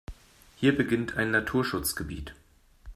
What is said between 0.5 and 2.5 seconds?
Hier beginnt ein Naturschutzgebiet.